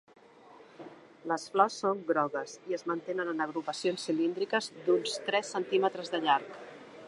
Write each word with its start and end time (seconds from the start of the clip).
Les 1.31 1.43
flors 1.55 1.75
són 1.83 2.01
grogues 2.07 2.55
i 2.71 2.77
es 2.79 2.85
mantenen 2.93 3.31
en 3.35 3.45
agrupacions 3.47 4.09
cilíndriques 4.09 4.73
d'uns 4.89 5.21
tres 5.29 5.53
centímetres 5.57 6.15
de 6.17 6.25
llarg. 6.29 6.61